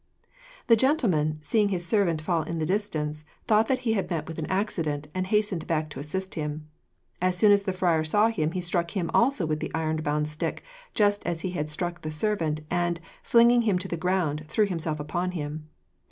The 0.65 0.75
gentleman, 0.75 1.37
seeing 1.43 1.69
his 1.69 1.85
servant 1.85 2.23
fall 2.23 2.41
in 2.41 2.57
the 2.57 2.65
distance, 2.65 3.23
thought 3.47 3.67
that 3.67 3.77
he 3.85 3.93
had 3.93 4.09
met 4.09 4.27
with 4.27 4.39
an 4.39 4.47
accident, 4.49 5.05
and 5.13 5.27
hastened 5.27 5.67
back 5.67 5.91
to 5.91 5.99
assist 5.99 6.33
him. 6.33 6.67
As 7.21 7.37
soon 7.37 7.51
as 7.51 7.65
the 7.65 7.71
friar 7.71 8.03
saw 8.03 8.29
him, 8.29 8.53
he 8.53 8.61
struck 8.61 8.97
him 8.97 9.11
also 9.13 9.45
with 9.45 9.59
the 9.59 9.69
iron 9.75 9.97
bound 9.97 10.27
stick, 10.27 10.63
just 10.95 11.23
as 11.27 11.41
he 11.41 11.51
had 11.51 11.69
struck 11.69 12.01
the 12.01 12.09
servant, 12.09 12.61
and, 12.71 12.99
flinging 13.21 13.61
him 13.61 13.77
to 13.77 13.87
the 13.87 13.95
ground, 13.95 14.45
threw 14.47 14.65
himself 14.65 14.99
upon 14.99 15.33
him. 15.33 15.69